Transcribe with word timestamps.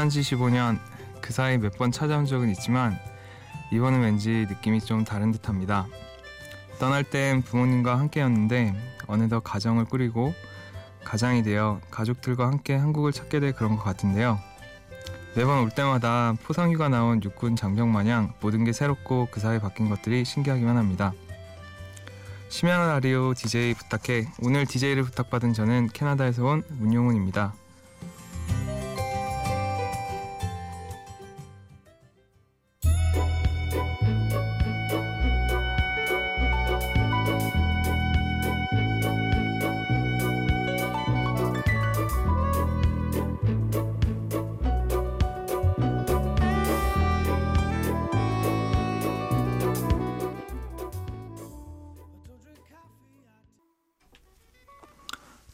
떠난 0.00 0.08
지 0.08 0.20
15년 0.22 0.78
그 1.20 1.34
사이 1.34 1.58
몇 1.58 1.76
번 1.76 1.92
찾아온 1.92 2.24
적은 2.24 2.48
있지만 2.52 2.98
이번은 3.70 4.00
왠지 4.00 4.46
느낌이 4.48 4.80
좀 4.80 5.04
다른 5.04 5.30
듯합니다. 5.30 5.86
떠날 6.78 7.04
땐 7.04 7.42
부모님과 7.42 7.98
함께였는데 7.98 8.74
어느덧 9.08 9.40
가정을 9.40 9.84
꾸리고 9.84 10.32
가장이 11.04 11.42
되어 11.42 11.82
가족들과 11.90 12.46
함께 12.46 12.76
한국을 12.76 13.12
찾게 13.12 13.40
될 13.40 13.52
그런 13.52 13.76
것 13.76 13.84
같은데요. 13.84 14.38
매번 15.36 15.58
올 15.58 15.68
때마다 15.68 16.32
포상휴가 16.44 16.88
나온 16.88 17.22
육군 17.22 17.54
장병 17.54 17.92
마냥 17.92 18.32
모든 18.40 18.64
게 18.64 18.72
새롭고 18.72 19.28
그 19.30 19.38
사이 19.38 19.58
바뀐 19.58 19.90
것들이 19.90 20.24
신기하기만 20.24 20.78
합니다. 20.78 21.12
심야 22.48 22.78
라디오 22.78 23.34
DJ 23.34 23.74
부탁해 23.74 24.28
오늘 24.40 24.64
DJ를 24.64 25.02
부탁받은 25.02 25.52
저는 25.52 25.90
캐나다에서 25.92 26.42
온 26.46 26.62
문용훈입니다. 26.70 27.52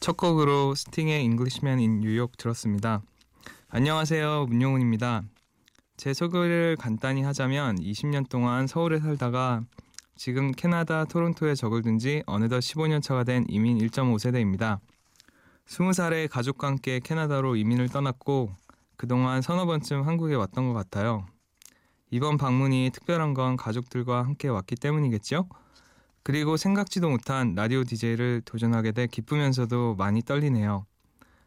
첫 0.07 0.15
곡으로 0.15 0.73
스팅의 0.73 1.25
Englishman 1.25 1.81
in 1.81 1.99
New 1.99 2.15
York 2.15 2.37
들었습니다. 2.37 3.01
안녕하세요. 3.67 4.45
문용훈입니다. 4.47 5.23
제 5.97 6.13
소개를 6.13 6.77
간단히 6.79 7.23
하자면 7.23 7.75
20년 7.79 8.29
동안 8.29 8.67
서울에 8.67 9.01
살다가 9.01 9.63
지금 10.15 10.53
캐나다 10.53 11.03
토론토에 11.03 11.55
적을 11.55 11.84
둔 11.84 11.97
지 11.99 12.23
어느덧 12.25 12.59
15년 12.59 13.03
차가 13.03 13.25
된 13.25 13.43
이민 13.49 13.79
1.5세대입니다. 13.79 14.79
20살에 15.65 16.29
가족과 16.29 16.67
함께 16.67 17.01
캐나다로 17.01 17.57
이민을 17.57 17.89
떠났고 17.89 18.55
그동안 18.95 19.41
서너 19.41 19.65
번쯤 19.65 20.07
한국에 20.07 20.35
왔던 20.35 20.69
것 20.69 20.73
같아요. 20.73 21.25
이번 22.11 22.37
방문이 22.37 22.91
특별한 22.93 23.33
건 23.33 23.57
가족들과 23.57 24.23
함께 24.23 24.47
왔기 24.47 24.77
때문이겠죠? 24.77 25.49
그리고 26.27 26.57
생각지도 26.57 27.09
못한 27.09 27.55
라디오 27.55 27.85
DJ를 27.85 28.41
도전하게 28.43 28.91
돼 28.91 29.07
기쁘면서도 29.07 29.95
많이 29.95 30.21
떨리네요. 30.21 30.85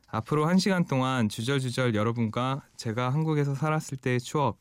앞으로 0.06 0.46
한 0.46 0.56
시간 0.56 0.86
동안 0.86 1.28
주절주절 1.28 1.94
여러분과 1.94 2.62
제가 2.78 3.12
한국에서 3.12 3.54
살았을 3.54 3.98
때의 3.98 4.20
추억, 4.20 4.58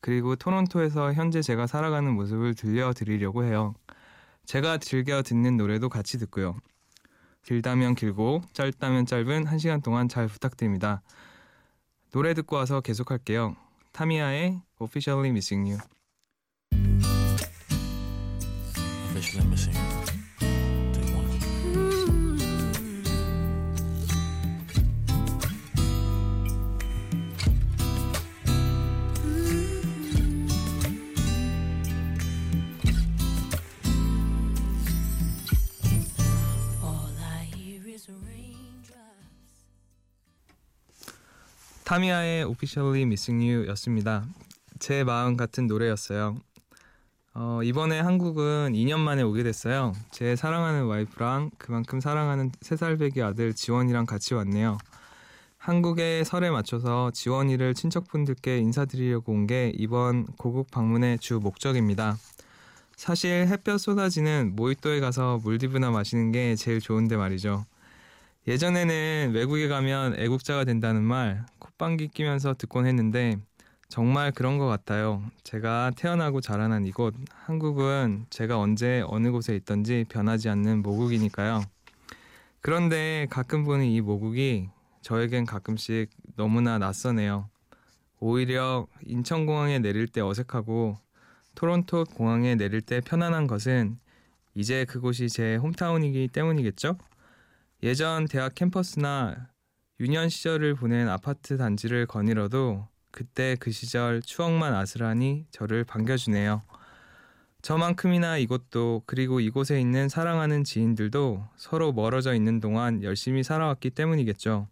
그리고 0.00 0.36
토론토에서 0.36 1.14
현재 1.14 1.42
제가 1.42 1.66
살아가는 1.66 2.14
모습을 2.14 2.54
들려드리려고 2.54 3.42
해요. 3.42 3.74
제가 4.44 4.78
즐겨 4.78 5.20
듣는 5.20 5.56
노래도 5.56 5.88
같이 5.88 6.20
듣고요. 6.20 6.56
길다면 7.42 7.96
길고 7.96 8.42
짧다면 8.52 9.06
짧은 9.06 9.46
한 9.46 9.58
시간 9.58 9.82
동안 9.82 10.08
잘 10.08 10.28
부탁드립니다. 10.28 11.02
노래 12.12 12.34
듣고 12.34 12.54
와서 12.54 12.80
계속할게요. 12.80 13.56
타미야의 13.90 14.62
Officially 14.78 15.30
Missing 15.30 15.72
You. 15.72 15.99
Officially 19.20 19.46
missing. 19.48 19.74
Take 20.92 21.14
one. 21.14 21.28
타미야의 41.84 42.44
Officially 42.44 43.02
Missing 43.02 43.44
You였습니다. 43.44 44.24
제 44.78 45.04
마음 45.04 45.36
같은 45.36 45.66
노래였어요. 45.66 46.40
어, 47.42 47.62
이번에 47.62 48.00
한국은 48.00 48.74
2년 48.74 48.98
만에 49.00 49.22
오게 49.22 49.42
됐어요. 49.42 49.94
제 50.10 50.36
사랑하는 50.36 50.84
와이프랑 50.84 51.52
그만큼 51.56 51.98
사랑하는 51.98 52.50
3살배기 52.50 53.22
아들 53.22 53.54
지원이랑 53.54 54.04
같이 54.04 54.34
왔네요. 54.34 54.76
한국의 55.56 56.26
설에 56.26 56.50
맞춰서 56.50 57.10
지원이를 57.10 57.72
친척분들께 57.72 58.58
인사드리려고 58.58 59.32
온 59.32 59.46
게 59.46 59.72
이번 59.74 60.26
고국 60.36 60.70
방문의 60.70 61.18
주 61.18 61.40
목적입니다. 61.40 62.18
사실 62.96 63.46
햇볕 63.48 63.78
쏟아지는 63.80 64.54
모히또에 64.54 65.00
가서 65.00 65.38
물디브나 65.42 65.90
마시는 65.92 66.32
게 66.32 66.54
제일 66.56 66.78
좋은데 66.80 67.16
말이죠. 67.16 67.64
예전에는 68.48 69.32
외국에 69.34 69.66
가면 69.66 70.20
애국자가 70.20 70.64
된다는 70.66 71.02
말 71.04 71.46
콧방귀 71.58 72.08
끼면서 72.08 72.52
듣곤 72.52 72.86
했는데 72.86 73.38
정말 73.90 74.30
그런 74.30 74.56
것 74.56 74.68
같아요. 74.68 75.20
제가 75.42 75.90
태어나고 75.96 76.40
자라난 76.40 76.86
이곳 76.86 77.12
한국은 77.28 78.24
제가 78.30 78.56
언제 78.56 79.02
어느 79.08 79.32
곳에 79.32 79.56
있던지 79.56 80.04
변하지 80.08 80.48
않는 80.48 80.82
모국이니까요. 80.82 81.64
그런데 82.60 83.26
가끔 83.30 83.64
보는 83.64 83.86
이 83.86 84.00
모국이 84.00 84.68
저에겐 85.02 85.44
가끔씩 85.44 86.08
너무나 86.36 86.78
낯서네요. 86.78 87.50
오히려 88.20 88.86
인천공항에 89.06 89.80
내릴 89.80 90.06
때 90.06 90.20
어색하고 90.20 90.96
토론토 91.56 92.04
공항에 92.04 92.54
내릴 92.54 92.82
때 92.82 93.00
편안한 93.00 93.48
것은 93.48 93.98
이제 94.54 94.84
그곳이 94.84 95.28
제 95.28 95.56
홈타운이기 95.56 96.28
때문이겠죠? 96.28 96.96
예전 97.82 98.28
대학 98.28 98.54
캠퍼스나 98.54 99.48
유년 99.98 100.28
시절을 100.28 100.76
보낸 100.76 101.08
아파트 101.08 101.56
단지를 101.56 102.06
거닐어도 102.06 102.86
그때 103.10 103.56
그 103.58 103.70
시절 103.70 104.22
추억만 104.22 104.74
아슬하니 104.74 105.46
저를 105.50 105.84
반겨주네요. 105.84 106.62
저만큼이나 107.62 108.38
이곳도 108.38 109.02
그리고 109.06 109.40
이곳에 109.40 109.80
있는 109.80 110.08
사랑하는 110.08 110.64
지인들도 110.64 111.46
서로 111.56 111.92
멀어져 111.92 112.34
있는 112.34 112.60
동안 112.60 113.02
열심히 113.02 113.42
살아왔기 113.42 113.90
때문이겠죠. 113.90 114.68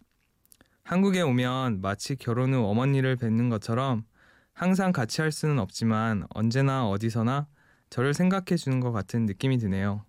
한국에 0.83 1.21
오면 1.21 1.81
마치 1.81 2.15
결혼 2.15 2.53
후 2.53 2.65
어머니를 2.65 3.15
뵙는 3.15 3.49
것처럼 3.49 4.05
항상 4.53 4.91
같이 4.91 5.21
할 5.21 5.31
수는 5.31 5.59
없지만 5.59 6.25
언제나 6.31 6.87
어디서나 6.87 7.47
저를 7.91 8.13
생각해 8.13 8.57
주는 8.57 8.79
것 8.79 8.91
같은 8.91 9.25
느낌이 9.25 9.59
드네요. 9.59 10.03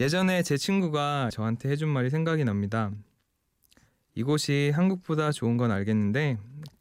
예전에 0.00 0.42
제 0.42 0.56
친구가 0.56 1.30
저한테 1.32 1.70
해준 1.70 1.88
말이 1.88 2.10
생각이 2.10 2.44
납니다. 2.44 2.90
이곳이 4.14 4.72
한국보다 4.74 5.30
좋은 5.30 5.56
건 5.56 5.70
알겠는데 5.70 6.38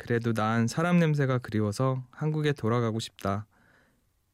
그래도 0.07 0.31
난 0.31 0.67
사람 0.67 0.99
냄새가 0.99 1.39
그리워서 1.39 2.01
한국에 2.11 2.53
돌아가고 2.53 2.97
싶다. 2.97 3.45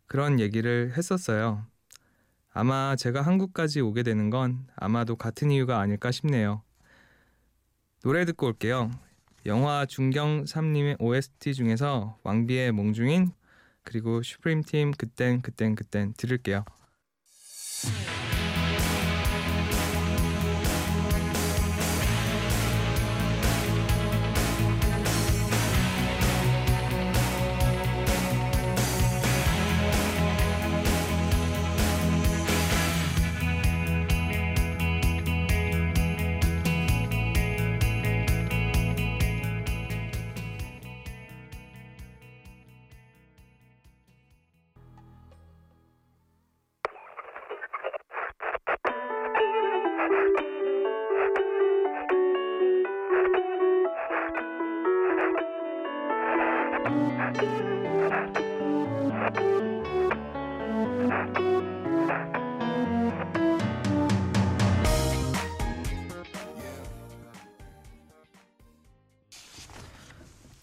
그런 0.05 0.39
얘기를 0.39 0.93
했었어요. 0.95 1.65
아마 2.51 2.95
제가 2.95 3.23
한국까지 3.23 3.81
오게 3.81 4.03
되는 4.03 4.29
건 4.29 4.67
아마도 4.75 5.15
같은 5.15 5.49
이유가 5.49 5.79
아닐까 5.79 6.11
싶네요. 6.11 6.61
노래 8.03 8.23
듣고 8.25 8.45
올게요. 8.45 8.91
영화 9.47 9.87
중경 9.87 10.43
3님의 10.43 11.01
OST 11.01 11.55
중에서 11.55 12.19
왕비의 12.21 12.71
몽중인 12.71 13.31
그리고 13.81 14.21
슈프림팀 14.21 14.91
그땐 14.91 15.41
그땐 15.41 15.73
그땐 15.73 16.13
들을게요. 16.15 16.63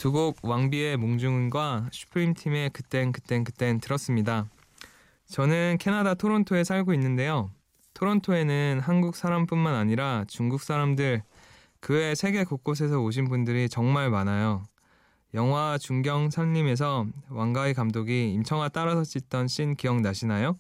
두 0.01 0.13
곡 0.13 0.39
왕비의 0.43 0.97
몽중은과 0.97 1.91
슈프림 1.93 2.33
팀의 2.33 2.71
그땐 2.71 3.13
그땐 3.13 3.45
그땐 3.45 3.81
들었습니다. 3.81 4.47
저는 5.29 5.77
캐나다 5.79 6.15
토론토에 6.15 6.65
살고 6.65 6.95
있는데요. 6.95 7.51
토론토에는 7.93 8.81
한국 8.83 9.15
사람뿐만 9.15 9.75
아니라 9.75 10.25
중국 10.27 10.63
사람들 10.63 11.23
그 11.81 11.93
외 11.93 12.15
세계 12.15 12.45
곳곳에서 12.45 12.99
오신 13.01 13.29
분들이 13.29 13.69
정말 13.69 14.09
많아요. 14.09 14.65
영화 15.35 15.77
중경 15.77 16.31
산림에서 16.31 17.05
왕가희 17.29 17.75
감독이 17.75 18.33
임청아 18.33 18.71
따라서 18.71 19.05
찍던 19.05 19.49
씬 19.49 19.75
기억나시나요? 19.75 20.59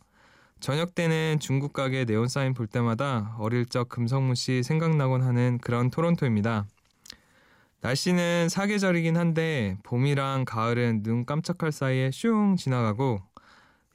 저녁 0.60 0.94
때는 0.94 1.38
중국 1.40 1.72
가게 1.72 2.04
네온 2.04 2.28
사인 2.28 2.52
볼 2.52 2.66
때마다 2.66 3.34
어릴 3.38 3.64
적 3.64 3.88
금성무 3.88 4.34
씨 4.34 4.62
생각나곤 4.62 5.22
하는 5.22 5.56
그런 5.62 5.88
토론토입니다. 5.90 6.66
날씨는 7.82 8.48
사계절이긴 8.50 9.16
한데 9.16 9.78
봄이랑 9.84 10.44
가을은 10.44 11.02
눈 11.02 11.24
깜짝할 11.24 11.72
사이에 11.72 12.10
슝 12.12 12.56
지나가고 12.56 13.22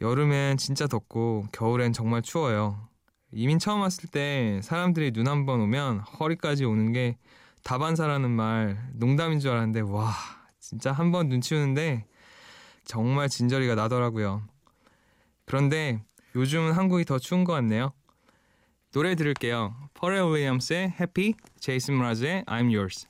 여름엔 0.01 0.57
진짜 0.57 0.87
덥고 0.87 1.45
겨울엔 1.51 1.93
정말 1.93 2.21
추워요. 2.21 2.87
이민 3.31 3.59
처음 3.59 3.81
왔을 3.81 4.09
때 4.09 4.59
사람들이 4.63 5.11
눈 5.11 5.27
한 5.27 5.45
번 5.45 5.61
오면 5.61 5.99
허리까지 5.99 6.65
오는 6.65 6.91
게 6.93 7.17
다반사라는 7.63 8.29
말 8.31 8.77
농담인 8.93 9.39
줄 9.39 9.51
알았는데 9.51 9.81
와 9.81 10.13
진짜 10.59 10.91
한 10.91 11.11
번 11.11 11.29
눈 11.29 11.41
치우는데 11.41 12.05
정말 12.85 13.29
진저리가 13.29 13.75
나더라고요. 13.75 14.41
그런데 15.45 16.01
요즘은 16.35 16.73
한국이 16.73 17.05
더 17.05 17.19
추운 17.19 17.43
것 17.43 17.53
같네요. 17.53 17.93
노래 18.91 19.13
들을게요. 19.15 19.75
퍼렐 19.93 20.31
윌리엄스의 20.31 20.93
Happy, 20.99 21.33
제이슨 21.59 21.97
브라즈의 21.97 22.43
I'm 22.45 22.73
Yours. 22.73 23.07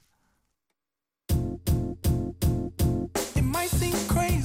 Might 3.65 3.79
seem 3.79 4.07
crazy 4.07 4.44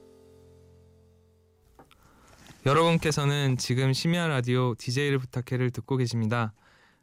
여러분께서는 2.63 3.57
지금 3.57 3.91
심야 3.91 4.27
라디오 4.27 4.75
DJ를 4.75 5.17
부탁해를 5.17 5.71
듣고 5.71 5.97
계십니다. 5.97 6.53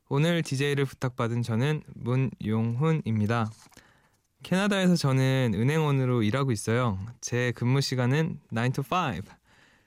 오늘 0.08 0.40
DJ를 0.42 0.84
부탁받은 0.84 1.42
저는 1.42 1.82
문용훈입니다. 1.94 3.50
캐나다에서 4.44 4.94
저는 4.94 5.54
은행원으로 5.56 6.22
일하고 6.22 6.52
있어요. 6.52 6.96
제 7.20 7.50
근무 7.56 7.80
시간은 7.80 8.38
9 8.54 8.70
to 8.70 8.84
5. 8.84 9.22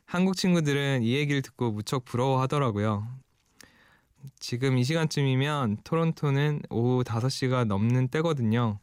한국 0.03 0.35
친구들은 0.35 1.03
이 1.03 1.13
얘기를 1.13 1.41
듣고 1.41 1.71
무척 1.71 2.03
부러워하더라고요. 2.03 3.07
지금 4.41 4.77
이 4.77 4.83
시간쯤이면 4.83 5.77
토론토는 5.85 6.63
오후 6.69 7.05
5시가 7.05 7.63
넘는 7.63 8.09
때거든요. 8.09 8.77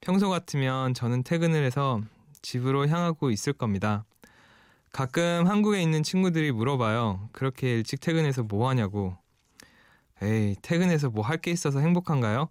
평소 0.00 0.30
같으면 0.30 0.94
저는 0.94 1.24
퇴근을 1.24 1.62
해서 1.62 2.00
집으로 2.40 2.88
향하고 2.88 3.30
있을 3.30 3.52
겁니다. 3.52 4.06
가끔 4.92 5.46
한국에 5.46 5.82
있는 5.82 6.02
친구들이 6.02 6.52
물어봐요. 6.52 7.28
그렇게 7.32 7.74
일찍 7.76 8.00
퇴근해서 8.00 8.42
뭐 8.42 8.68
하냐고. 8.68 9.16
에이, 10.22 10.56
퇴근해서 10.62 11.10
뭐 11.10 11.22
할 11.24 11.38
게 11.40 11.50
있어서 11.50 11.80
행복한가요? 11.80 12.48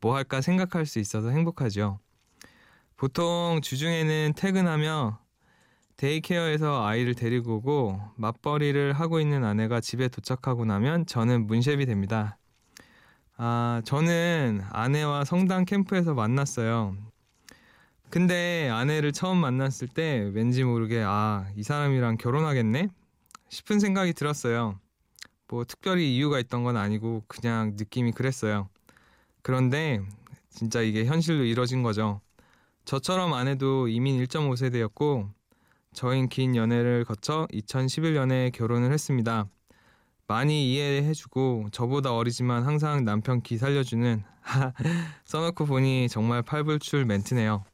뭐 0.00 0.14
할까 0.16 0.40
생각할 0.40 0.86
수 0.86 0.98
있어서 0.98 1.30
행복하죠. 1.30 1.98
보통 2.96 3.60
주중에는 3.62 4.34
퇴근하며 4.36 5.20
데이케어에서 5.96 6.86
아이를 6.86 7.14
데리고 7.14 7.56
오고 7.56 8.00
맞벌이를 8.16 8.94
하고 8.94 9.20
있는 9.20 9.44
아내가 9.44 9.80
집에 9.80 10.08
도착하고 10.08 10.64
나면 10.64 11.06
저는 11.06 11.46
문셰비 11.46 11.86
됩니다. 11.86 12.38
아, 13.36 13.82
저는 13.84 14.62
아내와 14.70 15.24
성당 15.24 15.64
캠프에서 15.64 16.14
만났어요. 16.14 16.96
근데 18.14 18.68
아내를 18.70 19.10
처음 19.10 19.38
만났을 19.38 19.88
때 19.88 20.30
왠지 20.32 20.62
모르게 20.62 21.02
아, 21.04 21.48
이 21.56 21.64
사람이랑 21.64 22.16
결혼하겠네? 22.16 22.88
싶은 23.48 23.80
생각이 23.80 24.12
들었어요. 24.12 24.78
뭐 25.48 25.64
특별히 25.64 26.14
이유가 26.14 26.38
있던 26.38 26.62
건 26.62 26.76
아니고 26.76 27.24
그냥 27.26 27.72
느낌이 27.74 28.12
그랬어요. 28.12 28.68
그런데 29.42 30.00
진짜 30.48 30.80
이게 30.80 31.06
현실로 31.06 31.42
이뤄진 31.42 31.82
거죠. 31.82 32.20
저처럼 32.84 33.32
아내도 33.32 33.88
이민 33.88 34.24
1.5세대였고 34.24 35.28
저흰 35.92 36.28
긴 36.28 36.54
연애를 36.54 37.04
거쳐 37.04 37.48
2011년에 37.50 38.52
결혼을 38.52 38.92
했습니다. 38.92 39.48
많이 40.28 40.72
이해해주고 40.72 41.70
저보다 41.72 42.14
어리지만 42.14 42.62
항상 42.62 43.04
남편 43.04 43.42
기 43.42 43.58
살려주는 43.58 44.22
써놓고 45.26 45.66
보니 45.66 46.08
정말 46.08 46.42
팔불출 46.42 47.06
멘트네요. 47.06 47.64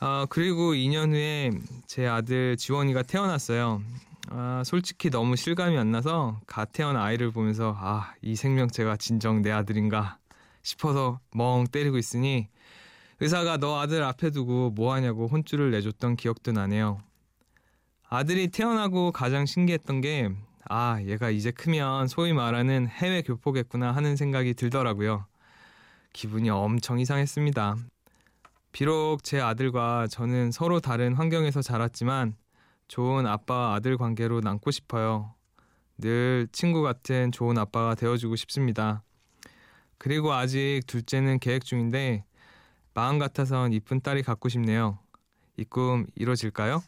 아, 0.00 0.26
그리고 0.28 0.74
2년 0.74 1.12
후에 1.12 1.50
제 1.86 2.06
아들 2.06 2.56
지원이가 2.56 3.02
태어났어요. 3.02 3.82
아, 4.30 4.62
솔직히 4.64 5.10
너무 5.10 5.36
실감이 5.36 5.78
안 5.78 5.90
나서 5.92 6.40
갓 6.46 6.72
태어난 6.72 7.02
아이를 7.02 7.30
보면서 7.30 7.76
아, 7.78 8.12
이 8.20 8.34
생명체가 8.34 8.96
진정 8.96 9.42
내 9.42 9.52
아들인가 9.52 10.18
싶어서 10.62 11.20
멍 11.32 11.66
때리고 11.70 11.98
있으니 11.98 12.48
의사가 13.20 13.58
너 13.58 13.78
아들 13.78 14.02
앞에 14.02 14.30
두고 14.30 14.70
뭐 14.70 14.92
하냐고 14.94 15.28
혼쭐을 15.28 15.70
내줬던 15.70 16.16
기억도 16.16 16.52
나네요. 16.52 17.00
아들이 18.08 18.48
태어나고 18.48 19.12
가장 19.12 19.46
신기했던 19.46 20.00
게 20.00 20.30
아, 20.68 21.00
얘가 21.02 21.30
이제 21.30 21.50
크면 21.50 22.08
소위 22.08 22.32
말하는 22.32 22.88
해외 22.88 23.22
교포겠구나 23.22 23.92
하는 23.92 24.16
생각이 24.16 24.54
들더라고요. 24.54 25.26
기분이 26.12 26.50
엄청 26.50 26.98
이상했습니다. 26.98 27.76
비록 28.74 29.22
제 29.22 29.40
아들과 29.40 30.08
저는 30.08 30.50
서로 30.50 30.80
다른 30.80 31.14
환경에서 31.14 31.62
자랐지만 31.62 32.36
좋은 32.88 33.24
아빠 33.24 33.72
아들 33.72 33.96
관계로 33.96 34.40
남고 34.40 34.72
싶어요. 34.72 35.32
늘 35.96 36.48
친구 36.50 36.82
같은 36.82 37.30
좋은 37.30 37.56
아빠가 37.56 37.94
되어주고 37.94 38.34
싶습니다. 38.34 39.04
그리고 39.96 40.32
아직 40.32 40.80
둘째는 40.88 41.38
계획 41.38 41.64
중인데 41.64 42.24
마음 42.94 43.20
같아선 43.20 43.72
이쁜 43.72 44.00
딸이 44.00 44.24
갖고 44.24 44.48
싶네요. 44.48 44.98
이 45.56 45.64
꿈 45.64 46.06
이루어질까요? 46.16 46.82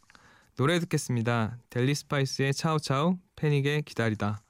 노래 0.57 0.81
듣겠습니다. 0.81 1.57
델리 1.71 1.95
스파이스의 1.95 2.53
차우차우, 2.53 3.17
패닉의 3.37 3.83
기다리다. 3.83 4.43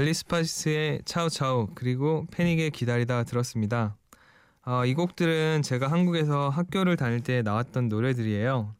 벨리스파시스의 0.00 1.02
차우차우 1.04 1.68
그리고 1.74 2.26
패닉의 2.30 2.70
기다리다 2.70 3.24
들었습니다. 3.24 3.96
어, 4.64 4.86
이 4.86 4.94
곡들은 4.94 5.60
제가 5.60 5.88
한국에서 5.88 6.48
학교를 6.48 6.96
다닐 6.96 7.20
때 7.20 7.42
나왔던 7.42 7.90
노래들이에요. 7.90 8.74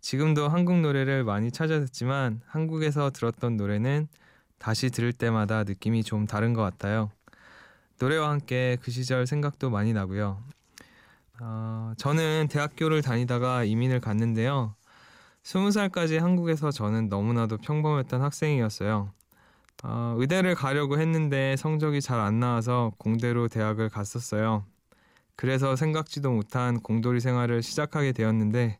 지금도 0.00 0.48
한국 0.48 0.80
노래를 0.80 1.22
많이 1.22 1.50
찾아 1.50 1.80
듣지만 1.80 2.40
한국에서 2.46 3.10
들었던 3.10 3.58
노래는 3.58 4.08
다시 4.58 4.88
들을 4.88 5.12
때마다 5.12 5.64
느낌이 5.64 6.02
좀 6.02 6.26
다른 6.26 6.54
것 6.54 6.62
같아요. 6.62 7.10
노래와 7.98 8.30
함께 8.30 8.78
그 8.80 8.90
시절 8.90 9.26
생각도 9.26 9.68
많이 9.68 9.92
나고요. 9.92 10.42
어, 11.40 11.92
저는 11.98 12.48
대학교를 12.50 13.02
다니다가 13.02 13.64
이민을 13.64 14.00
갔는데요. 14.00 14.74
스무 15.42 15.70
살까지 15.70 16.16
한국에서 16.16 16.70
저는 16.70 17.10
너무나도 17.10 17.58
평범했던 17.58 18.22
학생이었어요. 18.22 19.12
어, 19.86 20.14
의대를 20.18 20.54
가려고 20.54 20.98
했는데 20.98 21.56
성적이 21.56 22.00
잘 22.00 22.18
안 22.18 22.40
나와서 22.40 22.92
공대로 22.98 23.48
대학을 23.48 23.90
갔었어요. 23.90 24.64
그래서 25.36 25.76
생각지도 25.76 26.32
못한 26.32 26.80
공돌이 26.80 27.20
생활을 27.20 27.62
시작하게 27.62 28.12
되었는데 28.12 28.78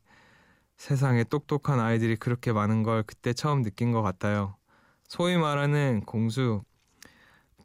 세상에 0.79 1.25
똑똑한 1.25 1.81
아이들이 1.81 2.17
그렇게 2.17 2.53
많은 2.53 2.83
걸 2.85 3.03
그때 3.05 3.33
처음 3.35 3.63
느낀 3.63 3.93
것 3.93 4.03
같아요. 4.03 4.57
소위 5.09 5.37
말하는 5.37 6.03
공수, 6.07 6.63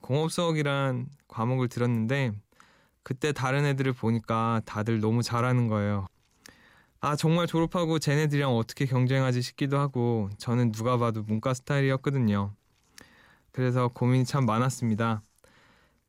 공업수학이란 0.01 1.07
과목을 1.27 1.69
들었는데 1.69 2.31
그때 3.03 3.31
다른 3.33 3.65
애들을 3.65 3.93
보니까 3.93 4.61
다들 4.65 4.99
너무 4.99 5.23
잘하는 5.23 5.67
거예요. 5.67 6.07
아 7.01 7.15
정말 7.15 7.47
졸업하고 7.47 7.99
쟤네들이랑 7.99 8.55
어떻게 8.55 8.85
경쟁하지 8.85 9.41
싶기도 9.41 9.79
하고 9.79 10.29
저는 10.37 10.71
누가 10.73 10.97
봐도 10.97 11.23
문과 11.23 11.53
스타일이었거든요. 11.53 12.53
그래서 13.59 13.89
고민이 13.89 14.23
참 14.23 14.45
많았습니다. 14.45 15.21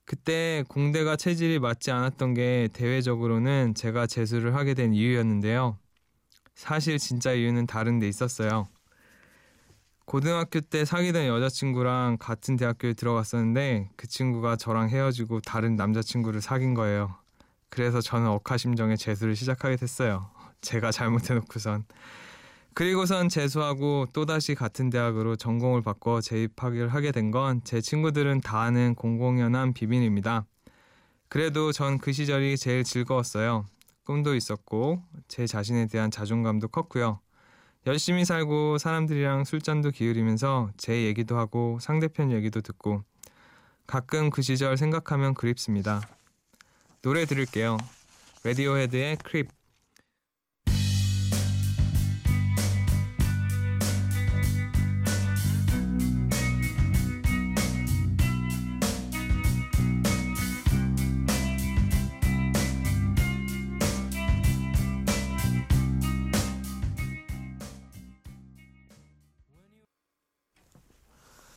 그때 0.04 0.62
공대가 0.68 1.16
체질이 1.16 1.58
맞지 1.58 1.90
않았던 1.90 2.34
게 2.34 2.68
대외적으로는 2.72 3.74
제가 3.74 4.06
재수를 4.06 4.54
하게 4.54 4.74
된 4.74 4.94
이유였는데요. 4.94 5.76
사실 6.54 6.96
진짜 6.98 7.32
이유는 7.32 7.66
다른 7.66 7.98
데 7.98 8.06
있었어요. 8.06 8.68
고등학교 10.04 10.60
때 10.60 10.84
사귀던 10.84 11.26
여자친구랑 11.26 12.18
같은 12.20 12.54
대학교에 12.54 12.92
들어갔었는데 12.92 13.90
그 13.96 14.06
친구가 14.06 14.54
저랑 14.54 14.88
헤어지고 14.88 15.40
다른 15.40 15.74
남자친구를 15.74 16.40
사귄 16.40 16.74
거예요. 16.74 17.16
그래서 17.68 18.00
저는 18.00 18.28
억하심정에 18.28 18.94
재수를 18.94 19.34
시작하게 19.34 19.74
됐어요. 19.74 20.30
제가 20.60 20.92
잘못해놓고선. 20.92 21.84
그리고선 22.74 23.28
재수하고 23.28 24.06
또다시 24.12 24.54
같은 24.54 24.90
대학으로 24.90 25.36
전공을 25.36 25.82
바꿔 25.82 26.20
재입학을 26.20 26.88
하게 26.88 27.12
된 27.12 27.30
건 27.30 27.60
제 27.64 27.80
친구들은 27.80 28.40
다 28.40 28.60
아는 28.62 28.94
공공연한 28.94 29.72
비밀입니다. 29.74 30.46
그래도 31.28 31.72
전 31.72 31.98
그 31.98 32.12
시절이 32.12 32.56
제일 32.56 32.84
즐거웠어요. 32.84 33.66
꿈도 34.04 34.34
있었고 34.34 35.02
제 35.28 35.46
자신에 35.46 35.86
대한 35.86 36.10
자존감도 36.10 36.68
컸고요. 36.68 37.20
열심히 37.86 38.24
살고 38.24 38.78
사람들이랑 38.78 39.44
술잔도 39.44 39.90
기울이면서 39.90 40.70
제 40.76 41.04
얘기도 41.04 41.38
하고 41.38 41.78
상대편 41.80 42.32
얘기도 42.32 42.60
듣고 42.60 43.02
가끔 43.86 44.30
그 44.30 44.42
시절 44.42 44.76
생각하면 44.76 45.34
그립습니다. 45.34 46.00
노래 47.02 47.24
들을게요. 47.26 47.78
레디오헤드의 48.44 49.16
크립 49.18 49.48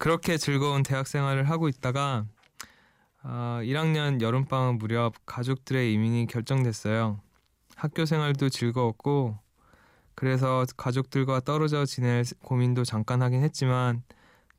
그렇게 0.04 0.36
즐거운 0.36 0.84
대학 0.84 1.08
생활을 1.08 1.50
하고 1.50 1.70
있다가 1.70 2.26
아, 3.22 3.62
1학년 3.64 4.20
여름방학 4.20 4.76
무렵 4.76 5.14
가족들의 5.26 5.94
이민이 5.94 6.28
결정됐어요. 6.28 7.22
학교 7.78 8.06
생활도 8.06 8.50
즐거웠고 8.50 9.40
그래서 10.14 10.66
가족들과 10.76 11.40
떨어져 11.40 11.86
지낼 11.86 12.26
고민도 12.44 12.84
잠깐 12.84 13.22
하긴 13.22 13.44
했지만 13.44 14.04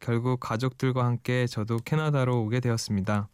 결국 0.01 0.41
가족들과 0.41 1.05
함께 1.05 1.47
저도 1.47 1.77
캐나다로 1.85 2.41
오게 2.45 2.61
되었습니다. 2.61 3.29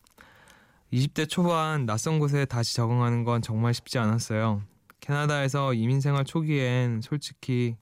20대 0.92 1.28
초반 1.28 1.86
낯선 1.86 2.18
곳에 2.18 2.44
다시 2.44 2.74
적응하는 2.74 3.22
건 3.22 3.40
정말 3.40 3.72
쉽지 3.72 4.00
않았어요. 4.00 4.62
캐나다에서 4.98 5.74
이민 5.74 6.00
생활 6.00 6.24
초기엔 6.24 7.02
솔직히 7.02 7.76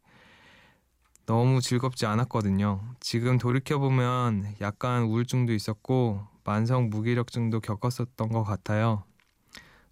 너무 1.29 1.61
즐겁지 1.61 2.07
않았거든요. 2.07 2.81
지금 3.01 3.37
돌이켜보면 3.37 4.55
약간 4.63 5.03
우울증도 5.03 5.53
있었고 5.53 6.27
만성 6.43 6.89
무기력증도 6.89 7.61
겪었었던 7.61 8.31
것 8.31 8.45
같아요. 8.45 9.05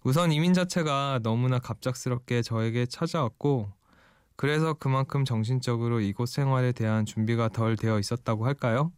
우선 0.03 0.31
이민 0.31 0.55
자체가 0.55 1.19
너무나 1.21 1.59
갑작스럽게 1.59 2.41
저에게 2.41 2.87
찾아왔고 2.87 3.71
그래서 4.35 4.73
그만큼 4.73 5.25
정신적으로 5.25 5.99
이곳 5.99 6.27
생활에 6.27 6.71
대한 6.71 7.05
준비가 7.05 7.49
덜 7.49 7.75
되어 7.75 7.99
있었다고 7.99 8.47
할까요? 8.47 8.91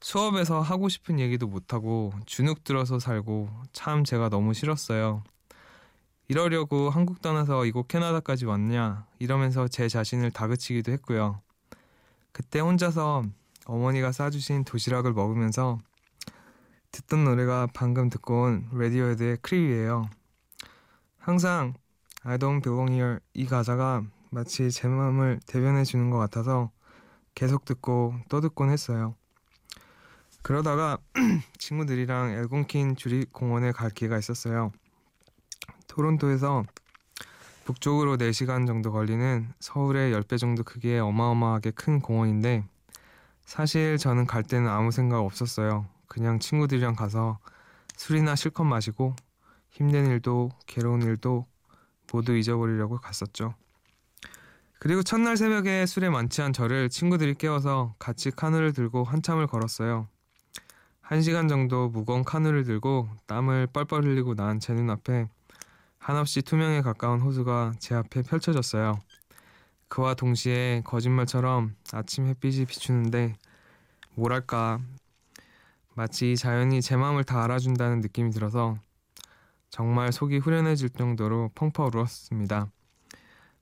수업에서 0.00 0.62
하고 0.62 0.88
싶은 0.88 1.20
얘기도 1.20 1.46
못하고 1.46 2.10
주눅 2.24 2.64
들어서 2.64 2.98
살고 2.98 3.50
참 3.74 4.02
제가 4.02 4.30
너무 4.30 4.54
싫었어요. 4.54 5.24
이러려고 6.30 6.90
한국 6.90 7.22
떠나서 7.22 7.64
이곳 7.64 7.88
캐나다까지 7.88 8.44
왔냐 8.44 9.06
이러면서 9.18 9.66
제 9.66 9.88
자신을 9.88 10.30
다그치기도 10.30 10.92
했고요. 10.92 11.40
그때 12.32 12.60
혼자서 12.60 13.24
어머니가 13.64 14.12
싸주신 14.12 14.64
도시락을 14.64 15.14
먹으면서 15.14 15.78
듣던 16.90 17.24
노래가 17.24 17.66
방금 17.72 18.10
듣고 18.10 18.42
온 18.42 18.68
Radiohead의 18.72 19.38
Creep이에요. 19.40 20.10
항상 21.16 21.72
I 22.24 22.36
don't 22.36 22.62
belong 22.62 22.92
here 22.92 23.20
이 23.32 23.46
가사가 23.46 24.02
마치 24.30 24.70
제 24.70 24.86
마음을 24.86 25.40
대변해 25.46 25.84
주는 25.84 26.10
것 26.10 26.18
같아서 26.18 26.70
계속 27.34 27.64
듣고 27.64 28.14
또 28.28 28.42
듣곤 28.42 28.68
했어요. 28.68 29.14
그러다가 30.42 30.98
친구들이랑 31.56 32.32
알곤퀸 32.32 32.96
주립 32.96 33.32
공원에 33.32 33.72
갈 33.72 33.88
기회가 33.88 34.18
있었어요. 34.18 34.72
토론토에서 35.98 36.62
북쪽으로 37.64 38.16
4시간 38.18 38.68
정도 38.68 38.92
걸리는 38.92 39.52
서울의 39.58 40.14
10배 40.14 40.38
정도 40.38 40.62
크기의 40.62 41.00
어마어마하게 41.00 41.72
큰 41.72 41.98
공원인데 42.00 42.64
사실 43.44 43.98
저는 43.98 44.26
갈 44.26 44.44
때는 44.44 44.68
아무 44.68 44.92
생각 44.92 45.18
없었어요. 45.18 45.86
그냥 46.06 46.38
친구들이랑 46.38 46.94
가서 46.94 47.40
술이나 47.96 48.36
실컷 48.36 48.62
마시고 48.62 49.16
힘든 49.70 50.06
일도 50.06 50.50
괴로운 50.68 51.02
일도 51.02 51.46
모두 52.12 52.36
잊어버리려고 52.36 52.98
갔었죠. 52.98 53.54
그리고 54.78 55.02
첫날 55.02 55.36
새벽에 55.36 55.84
술에 55.84 56.10
만취한 56.10 56.52
저를 56.52 56.90
친구들이 56.90 57.34
깨워서 57.34 57.96
같이 57.98 58.30
카누를 58.30 58.72
들고 58.72 59.02
한참을 59.02 59.48
걸었어요. 59.48 60.06
한 61.00 61.22
시간 61.22 61.48
정도 61.48 61.88
무거운 61.88 62.22
카누를 62.22 62.62
들고 62.62 63.08
땀을 63.26 63.66
뻘뻘 63.72 64.04
흘리고 64.04 64.36
난 64.36 64.60
제 64.60 64.72
눈앞에 64.72 65.28
한없이 65.98 66.42
투명에 66.42 66.82
가까운 66.82 67.20
호수가 67.20 67.74
제 67.78 67.94
앞에 67.94 68.22
펼쳐졌어요. 68.22 68.98
그와 69.88 70.14
동시에 70.14 70.82
거짓말처럼 70.84 71.74
아침 71.92 72.26
햇빛이 72.26 72.66
비추는데 72.66 73.36
뭐랄까 74.14 74.80
마치 75.94 76.36
자연이 76.36 76.80
제 76.82 76.96
마음을 76.96 77.24
다 77.24 77.42
알아준다는 77.44 78.00
느낌이 78.00 78.30
들어서 78.30 78.78
정말 79.70 80.12
속이 80.12 80.38
후련해질 80.38 80.90
정도로 80.90 81.50
펑펑 81.54 81.86
울었습니다. 81.94 82.70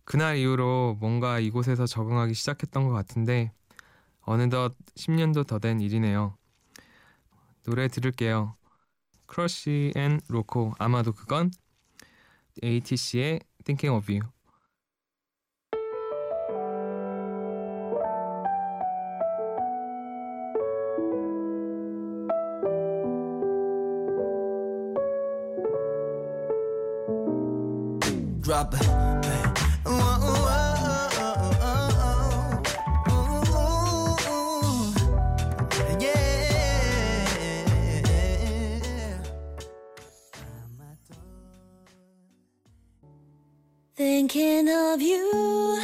그날 0.05 0.37
이후로 0.37 0.99
뭔가 1.01 1.41
이곳에서 1.41 1.87
적응하기 1.87 2.35
시작했던 2.35 2.85
것 2.87 2.91
같은데 2.93 3.53
어느덧 4.21 4.75
10년도 4.95 5.45
더 5.47 5.59
된 5.59 5.81
일이네요. 5.81 6.37
노래 7.65 7.89
들을게요. 7.89 8.55
크러쉬 9.27 9.93
and 9.97 10.21
로꼬 10.29 10.75
아마도 10.79 11.13
그건 11.13 11.51
ATC의 12.63 13.41
Thinking 13.65 13.95
of 13.95 14.13
You 14.13 14.23
Drop. 28.41 29.06
Thinking 44.37 44.69
of 44.69 45.01
you, 45.01 45.81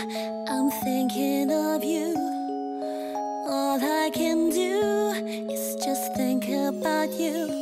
I'm 0.47 0.71
thinking 0.85 1.50
of 1.50 1.82
you. 1.82 2.14
All 3.49 3.82
I 3.82 4.11
can 4.12 4.50
do 4.50 5.14
is 5.50 5.76
just 5.82 6.14
think 6.16 6.50
about 6.50 7.11
you. 7.18 7.62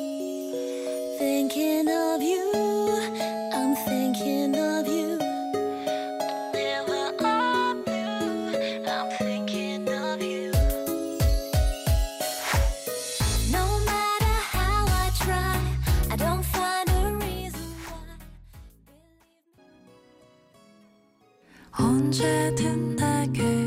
언제든 21.81 22.97
내게 22.97 23.60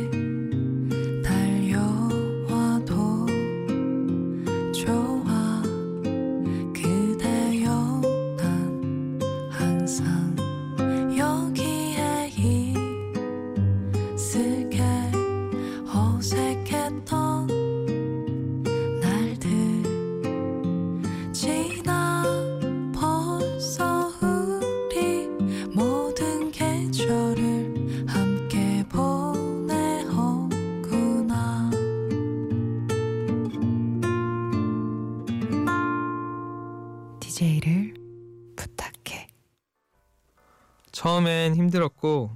처음엔 41.13 41.53
힘들었고 41.53 42.31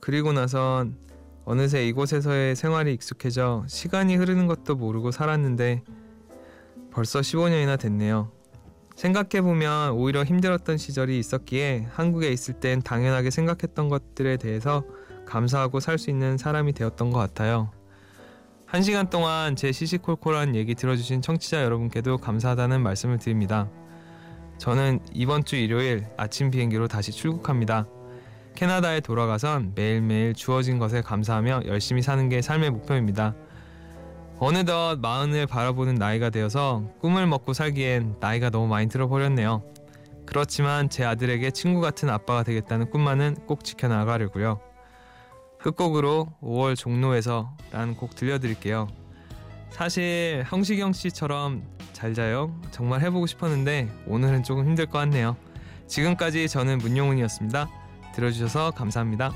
그리고 0.00 0.32
나선 0.32 0.96
어느새 1.44 1.88
이곳에서의 1.88 2.54
생활이 2.54 2.94
익숙해져 2.94 3.64
시간이 3.66 4.14
흐르는 4.14 4.46
것도 4.46 4.76
모르고 4.76 5.10
살았는데 5.10 5.82
벌써 6.92 7.18
15년이나 7.18 7.76
됐네요. 7.80 8.30
생각해보면 8.94 9.94
오히려 9.94 10.22
힘들었던 10.22 10.76
시절이 10.76 11.18
있었기에 11.18 11.88
한국에 11.90 12.30
있을 12.30 12.54
땐 12.54 12.80
당연하게 12.80 13.30
생각했던 13.30 13.88
것들에 13.88 14.36
대해서 14.36 14.84
감사하고 15.26 15.80
살 15.80 15.98
수 15.98 16.10
있는 16.10 16.38
사람이 16.38 16.74
되었던 16.74 17.10
것 17.10 17.18
같아요. 17.18 17.72
한 18.66 18.82
시간 18.82 19.10
동안 19.10 19.56
제 19.56 19.72
시시콜콜한 19.72 20.54
얘기 20.54 20.76
들어주신 20.76 21.22
청취자 21.22 21.64
여러분께도 21.64 22.18
감사하다는 22.18 22.82
말씀을 22.84 23.18
드립니다. 23.18 23.68
저는 24.60 25.00
이번 25.14 25.46
주 25.46 25.56
일요일 25.56 26.04
아침 26.18 26.50
비행기로 26.50 26.86
다시 26.86 27.12
출국합니다. 27.12 27.86
캐나다에 28.54 29.00
돌아가선 29.00 29.72
매일매일 29.74 30.34
주어진 30.34 30.78
것에 30.78 31.00
감사하며 31.00 31.62
열심히 31.64 32.02
사는 32.02 32.28
게 32.28 32.42
삶의 32.42 32.70
목표입니다. 32.70 33.34
어느덧 34.38 34.98
마흔을 35.00 35.46
바라보는 35.46 35.94
나이가 35.94 36.28
되어서 36.28 36.84
꿈을 37.00 37.26
먹고 37.26 37.54
살기엔 37.54 38.16
나이가 38.20 38.50
너무 38.50 38.68
많이 38.68 38.86
들어버렸네요. 38.90 39.62
그렇지만 40.26 40.90
제 40.90 41.06
아들에게 41.06 41.50
친구 41.52 41.80
같은 41.80 42.10
아빠가 42.10 42.42
되겠다는 42.42 42.90
꿈만은 42.90 43.36
꼭 43.46 43.64
지켜나가려고요. 43.64 44.60
끝곡으로 45.58 46.34
5월 46.42 46.76
종로에서 46.76 47.56
라는 47.72 47.96
곡 47.96 48.14
들려드릴게요. 48.14 48.88
사실 49.70 50.44
형식영 50.48 50.92
씨처럼 50.92 51.62
잘 52.00 52.14
자요 52.14 52.50
정말 52.70 53.02
해보고 53.02 53.26
싶었는데 53.26 53.86
오늘은 54.06 54.42
조금 54.42 54.64
힘들 54.64 54.86
것 54.86 54.98
같네요. 55.00 55.36
지금까지 55.86 56.48
저는 56.48 56.78
문용훈이었습니다. 56.78 57.68
들어주셔서 58.14 58.70
감사합니다. 58.70 59.32